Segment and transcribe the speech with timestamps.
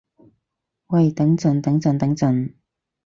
[0.87, 2.53] 喂等陣等陣等陣